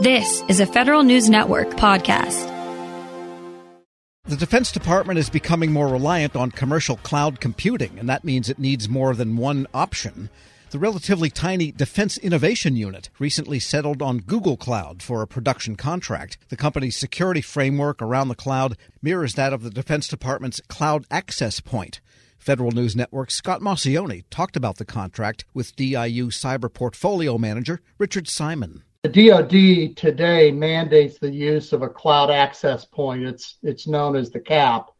[0.00, 2.46] This is a Federal News Network podcast.
[4.26, 8.60] The Defense Department is becoming more reliant on commercial cloud computing, and that means it
[8.60, 10.30] needs more than one option.
[10.70, 16.38] The relatively tiny Defense Innovation Unit recently settled on Google Cloud for a production contract.
[16.48, 21.58] The company's security framework around the cloud mirrors that of the Defense Department's Cloud Access
[21.58, 22.00] Point.
[22.38, 28.28] Federal News Network's Scott Maucione talked about the contract with DIU Cyber Portfolio Manager Richard
[28.28, 28.84] Simon.
[29.04, 33.22] The DoD today mandates the use of a cloud access point.
[33.22, 34.90] It's it's known as the CAP,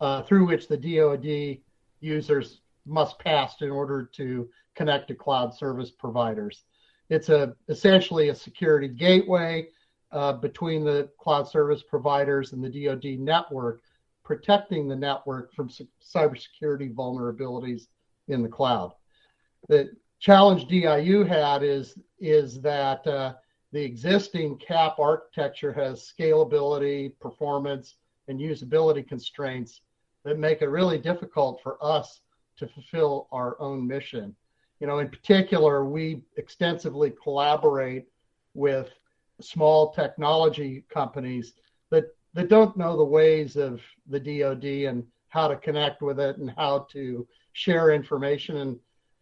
[0.00, 1.62] uh, through which the DoD
[2.00, 6.64] users must pass in order to connect to cloud service providers.
[7.08, 9.68] It's a essentially a security gateway
[10.12, 13.80] uh, between the cloud service providers and the DoD network,
[14.24, 17.86] protecting the network from cybersecurity vulnerabilities
[18.28, 18.92] in the cloud.
[19.70, 23.34] The challenge DIU had is is that uh,
[23.72, 29.82] the existing CAP architecture has scalability, performance, and usability constraints
[30.24, 32.20] that make it really difficult for us
[32.56, 34.34] to fulfill our own mission.
[34.80, 38.06] You know, in particular, we extensively collaborate
[38.54, 38.90] with
[39.40, 41.54] small technology companies
[41.90, 46.38] that that don't know the ways of the DoD and how to connect with it
[46.38, 48.78] and how to share information and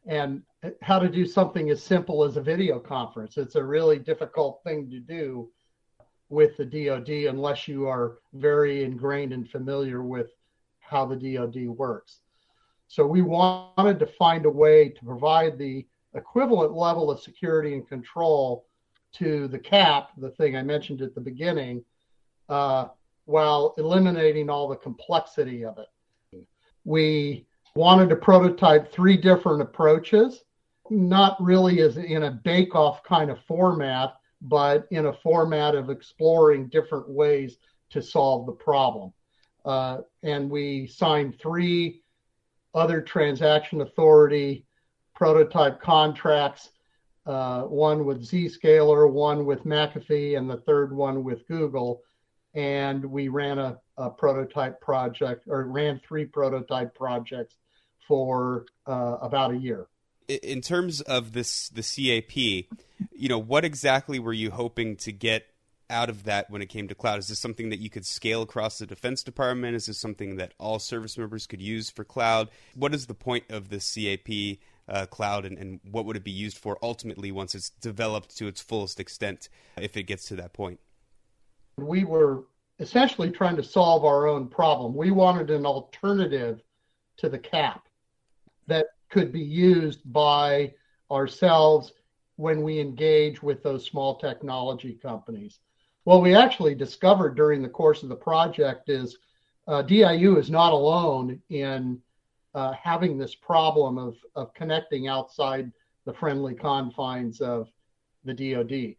[0.06, 0.42] and
[0.82, 3.36] how to do something as simple as a video conference.
[3.36, 5.50] It's a really difficult thing to do
[6.28, 10.30] with the DoD unless you are very ingrained and familiar with
[10.80, 12.20] how the DoD works.
[12.88, 17.88] So we wanted to find a way to provide the equivalent level of security and
[17.88, 18.66] control
[19.14, 21.84] to the cap, the thing I mentioned at the beginning,
[22.48, 22.86] uh,
[23.24, 26.46] while eliminating all the complexity of it.
[26.84, 30.44] We wanted to prototype three different approaches
[30.90, 35.90] not really as in a bake off kind of format, but in a format of
[35.90, 37.58] exploring different ways
[37.90, 39.12] to solve the problem.
[39.64, 42.02] Uh, and we signed three
[42.74, 44.66] other transaction authority
[45.14, 46.70] prototype contracts
[47.26, 52.02] uh, one with Zscaler, one with McAfee, and the third one with Google.
[52.54, 57.56] And we ran a, a prototype project or ran three prototype projects
[58.06, 59.88] for uh, about a year
[60.28, 62.36] in terms of this the CAP,
[63.12, 65.46] you know, what exactly were you hoping to get
[65.88, 67.18] out of that when it came to cloud?
[67.18, 69.76] Is this something that you could scale across the Defense Department?
[69.76, 72.48] Is this something that all service members could use for cloud?
[72.74, 76.30] What is the point of the CAP uh, cloud, and, and what would it be
[76.30, 79.48] used for ultimately once it's developed to its fullest extent,
[79.80, 80.80] if it gets to that point?
[81.78, 82.44] We were
[82.78, 84.94] essentially trying to solve our own problem.
[84.94, 86.62] We wanted an alternative
[87.18, 87.88] to the cap
[88.66, 90.72] that could be used by
[91.10, 91.92] ourselves
[92.36, 95.60] when we engage with those small technology companies.
[96.04, 99.18] What we actually discovered during the course of the project is
[99.66, 102.00] uh, DIU is not alone in
[102.54, 105.72] uh, having this problem of, of connecting outside
[106.04, 107.68] the friendly confines of
[108.24, 108.94] the DoD.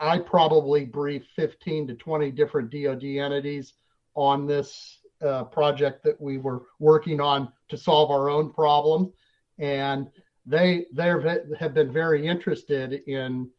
[0.00, 3.74] I probably briefed 15 to 20 different DoD entities
[4.14, 9.12] on this uh, project that we were working on to solve our own problem
[9.58, 10.08] and
[10.46, 11.12] they they
[11.58, 13.50] have been very interested in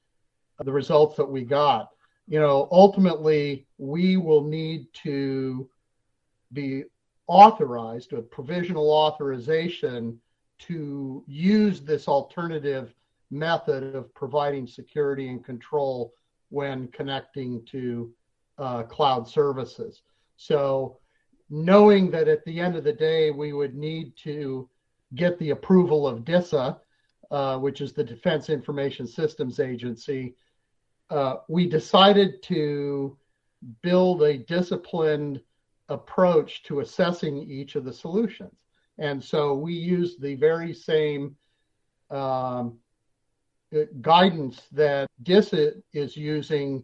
[0.60, 1.90] the results that we got.
[2.28, 5.70] You know, ultimately, we will need to
[6.54, 6.84] be
[7.28, 10.20] authorized, a provisional authorization
[10.60, 12.94] to use this alternative
[13.32, 16.14] method of providing security and control
[16.50, 18.12] when connecting to
[18.58, 20.02] uh, cloud services.
[20.38, 20.98] So,
[21.50, 24.70] knowing that at the end of the day, we would need to
[25.16, 26.80] get the approval of DISA,
[27.32, 30.36] uh, which is the Defense Information Systems Agency,
[31.10, 33.18] uh, we decided to
[33.82, 35.42] build a disciplined
[35.90, 38.64] approach to assessing each of the solutions.
[38.98, 41.36] And so we used the very same
[42.12, 42.78] um,
[44.02, 46.84] guidance that DISA is using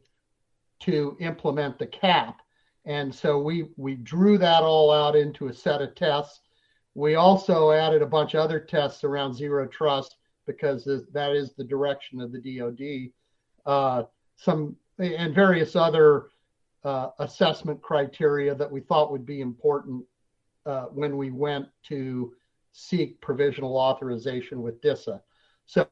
[0.81, 2.39] to implement the CAP.
[2.86, 6.42] And so we, we drew that all out into a set of tests
[6.95, 10.15] we also added a bunch of other tests around zero trust
[10.47, 13.12] because that is the direction of the DoD.
[13.65, 14.03] Uh,
[14.38, 16.27] some and various other
[16.86, 20.03] uh, assessment criteria that we thought would be important
[20.65, 22.33] uh, when we went to
[22.71, 25.21] seek provisional authorization with DISA.
[25.65, 25.88] So,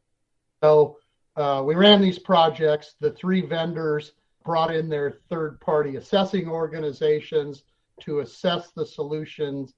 [0.62, 0.98] so
[1.36, 2.96] uh, we ran these projects.
[3.00, 4.14] The three vendors
[4.46, 7.64] brought in their third-party assessing organizations
[8.02, 9.74] to assess the solutions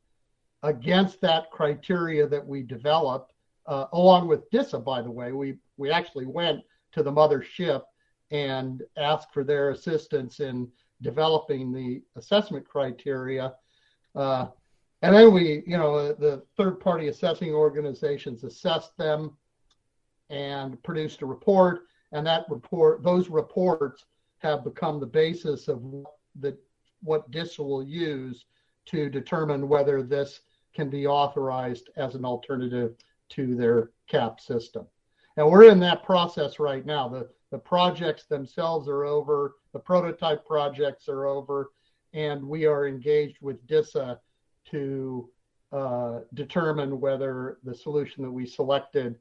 [0.65, 3.33] against that criteria that we developed,
[3.67, 5.31] uh, along with DISA, by the way.
[5.31, 6.61] We, we actually went
[6.93, 7.83] to the mother ship
[8.31, 10.67] and asked for their assistance in
[11.03, 13.53] developing the assessment criteria.
[14.15, 14.47] Uh,
[15.03, 19.37] and then we, you know, the third party assessing organizations assessed them
[20.31, 21.83] and produced a report.
[22.11, 24.05] And that report, those reports
[24.39, 25.83] have become the basis of
[26.39, 26.57] the,
[27.03, 28.45] what DISA will use
[28.87, 30.39] to determine whether this
[30.75, 32.95] can be authorized as an alternative
[33.29, 34.85] to their CAP system.
[35.37, 37.07] And we're in that process right now.
[37.07, 41.71] The, the projects themselves are over, the prototype projects are over,
[42.13, 44.19] and we are engaged with DISA
[44.71, 45.29] to
[45.71, 49.17] uh, determine whether the solution that we selected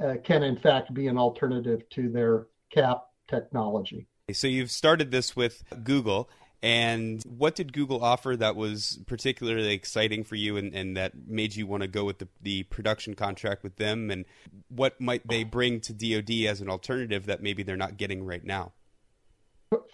[0.00, 4.06] uh, can in fact be an alternative to their CAP technology.
[4.32, 6.28] So you've started this with Google.
[6.64, 11.54] And what did Google offer that was particularly exciting for you and, and that made
[11.54, 14.10] you want to go with the, the production contract with them?
[14.10, 14.24] And
[14.70, 18.42] what might they bring to DoD as an alternative that maybe they're not getting right
[18.42, 18.72] now?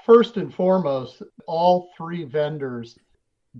[0.06, 2.96] First and foremost, all three vendors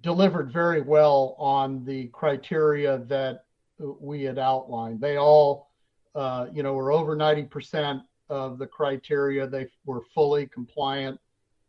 [0.02, 3.42] delivered very well on the criteria that
[3.80, 5.00] we had outlined.
[5.00, 5.72] They all,
[6.14, 11.18] uh, you know, were over 90% of the criteria they were fully compliant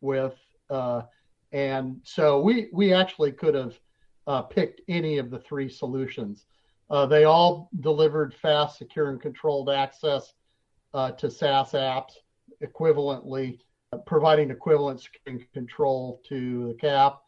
[0.00, 0.34] with.
[0.70, 1.02] Uh,
[1.52, 3.78] and so we, we actually could have
[4.26, 6.46] uh, picked any of the three solutions.
[6.90, 10.34] Uh, they all delivered fast, secure, and controlled access
[10.94, 12.12] uh, to SaaS apps
[12.62, 13.58] equivalently,
[14.06, 15.06] providing equivalent
[15.52, 17.20] control to the CAP.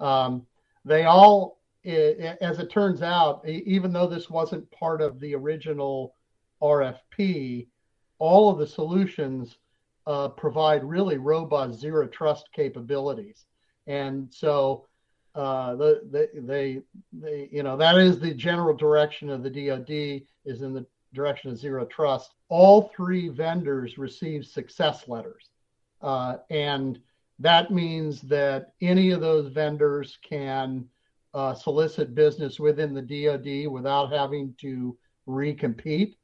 [0.00, 0.46] Um,
[0.84, 6.14] they all, as it turns out, even though this wasn't part of the original
[6.62, 7.68] RFP,
[8.18, 9.56] all of the solutions
[10.06, 13.46] uh, provide really robust zero trust capabilities.
[13.86, 14.86] And so
[15.34, 16.82] uh, the, the, they,
[17.12, 21.50] they, you know, that is the general direction of the DoD is in the direction
[21.50, 22.34] of zero trust.
[22.48, 25.50] All three vendors receive success letters.
[26.00, 26.98] Uh, and
[27.38, 30.86] that means that any of those vendors can
[31.34, 34.96] uh, solicit business within the DoD without having to
[35.26, 36.16] recompete,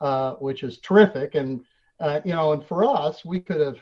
[0.00, 1.34] uh, which is terrific.
[1.34, 1.64] And
[2.00, 3.78] uh, you know, and for us, we could have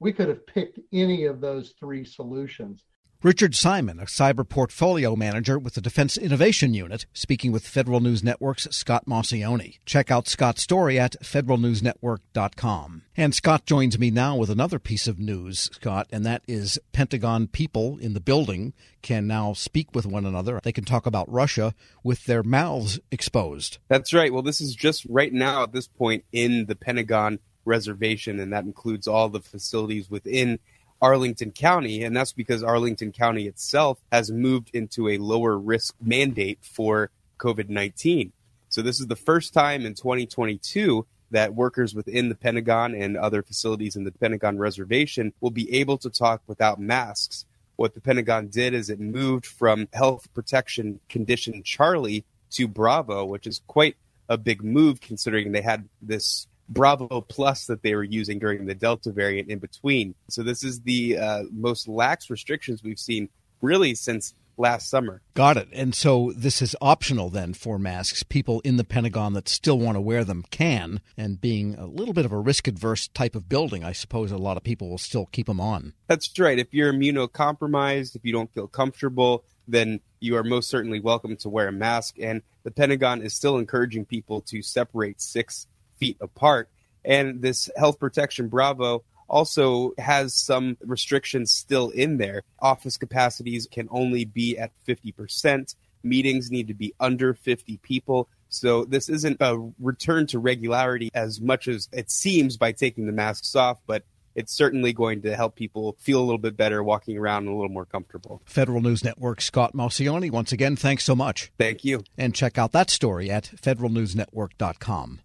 [0.00, 2.84] we could have picked any of those three solutions.
[3.20, 8.22] Richard Simon, a cyber portfolio manager with the Defense Innovation Unit, speaking with Federal News
[8.22, 9.80] Network's Scott Maucione.
[9.84, 13.02] Check out Scott's story at federalnewsnetwork.com.
[13.16, 17.48] And Scott joins me now with another piece of news, Scott, and that is Pentagon
[17.48, 18.72] people in the building
[19.02, 20.60] can now speak with one another.
[20.62, 21.74] They can talk about Russia
[22.04, 23.78] with their mouths exposed.
[23.88, 24.32] That's right.
[24.32, 28.64] Well, this is just right now at this point in the Pentagon reservation, and that
[28.64, 30.58] includes all the facilities within
[31.00, 36.58] Arlington County, and that's because Arlington County itself has moved into a lower risk mandate
[36.62, 38.32] for COVID 19.
[38.68, 43.42] So, this is the first time in 2022 that workers within the Pentagon and other
[43.42, 47.44] facilities in the Pentagon reservation will be able to talk without masks.
[47.76, 53.46] What the Pentagon did is it moved from health protection condition Charlie to Bravo, which
[53.46, 53.96] is quite
[54.28, 58.74] a big move considering they had this Bravo Plus that they were using during the
[58.74, 60.14] Delta variant in between.
[60.28, 63.28] So this is the uh, most lax restrictions we've seen
[63.62, 65.22] really since last summer.
[65.34, 65.68] Got it.
[65.72, 68.22] And so this is optional then for masks.
[68.22, 71.00] People in the Pentagon that still want to wear them can.
[71.16, 74.36] And being a little bit of a risk adverse type of building, I suppose a
[74.36, 75.94] lot of people will still keep them on.
[76.08, 76.58] That's right.
[76.58, 81.48] If you're immunocompromised, if you don't feel comfortable, then you are most certainly welcome to
[81.48, 82.16] wear a mask.
[82.20, 85.66] And the Pentagon is still encouraging people to separate six
[85.98, 86.68] feet apart.
[87.04, 92.42] And this health protection Bravo also has some restrictions still in there.
[92.60, 95.74] Office capacities can only be at 50%.
[96.02, 98.28] Meetings need to be under 50 people.
[98.48, 103.12] So this isn't a return to regularity as much as it seems by taking the
[103.12, 107.18] masks off, but it's certainly going to help people feel a little bit better walking
[107.18, 108.40] around and a little more comfortable.
[108.46, 111.50] Federal News Network Scott Maucione, once again, thanks so much.
[111.58, 112.04] Thank you.
[112.16, 115.20] And check out that story at federalnewsnetwork.com.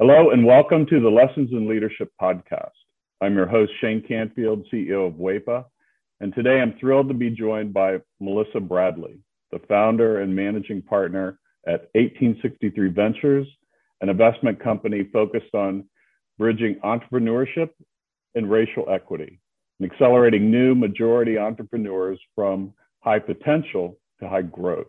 [0.00, 2.70] Hello, and welcome to the Lessons in Leadership podcast.
[3.20, 5.64] I'm your host, Shane Canfield, CEO of WEPA,
[6.20, 9.18] and today I'm thrilled to be joined by Melissa Bradley,
[9.50, 13.48] the founder and managing partner at 1863 Ventures,
[14.00, 15.82] an investment company focused on
[16.38, 17.70] bridging entrepreneurship
[18.36, 19.40] and racial equity
[19.80, 24.86] and accelerating new majority entrepreneurs from high potential to high growth.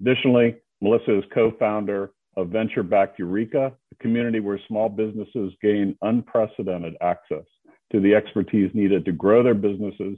[0.00, 5.98] Additionally, Melissa is co founder of Venture Backed Ureeka, a community where small businesses gain
[6.02, 7.44] unprecedented access
[7.90, 10.16] to the expertise needed to grow their businesses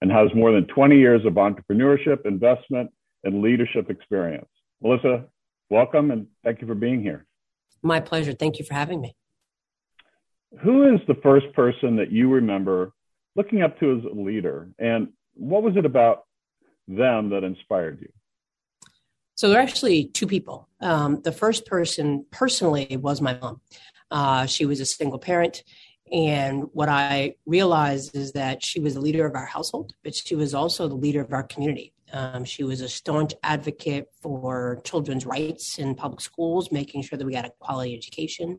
[0.00, 2.90] and has more than 20 years of entrepreneurship, investment,
[3.24, 4.48] and leadership experience.
[4.80, 5.24] Melissa,
[5.68, 7.26] welcome and thank you for being here.
[7.82, 8.32] My pleasure.
[8.32, 9.16] Thank you for having me.
[10.62, 12.92] who is the first person that you remember
[13.34, 16.24] looking up to as a leader, and what was it about
[16.88, 18.08] them that inspired you?
[19.34, 20.68] So there are actually two people.
[20.80, 23.60] Um, the first person personally was my mom.
[24.10, 25.62] Uh, she was a single parent.
[26.12, 30.34] And what I realized is that she was the leader of our household, but she
[30.34, 31.92] was also the leader of our community.
[32.12, 37.24] Um, she was a staunch advocate for children's rights in public schools, making sure that
[37.24, 38.58] we got a quality education.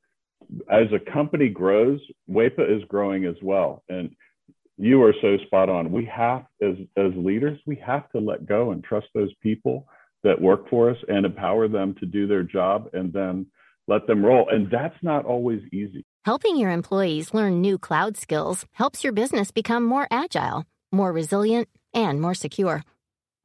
[0.69, 3.83] as a company grows, WEPA is growing as well.
[3.89, 4.15] And
[4.77, 5.91] you are so spot on.
[5.91, 9.87] We have, as, as leaders, we have to let go and trust those people
[10.23, 13.45] that work for us and empower them to do their job and then
[13.87, 14.47] let them roll.
[14.49, 16.05] And that's not always easy.
[16.25, 21.67] Helping your employees learn new cloud skills helps your business become more agile, more resilient,
[21.93, 22.83] and more secure.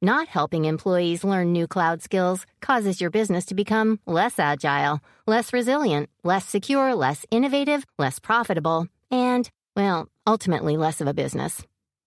[0.06, 5.52] Not helping employees learn new cloud skills causes your business to become less agile, less
[5.52, 11.60] resilient, less secure, less innovative, less profitable, and, well, ultimately less of a business.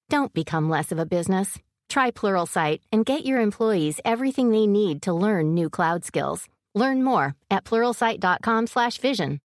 [0.08, 1.58] Don't become less of a business.
[1.90, 6.48] Try Pluralsight and get your employees everything they need to learn new cloud skills.
[6.74, 9.42] Learn more at pluralsight.com/vision.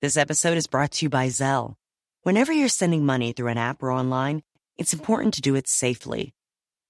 [0.00, 1.74] This episode is brought to you by Zelle.
[2.22, 4.42] Whenever you're sending money through an app or online,
[4.78, 6.34] it's important to do it safely.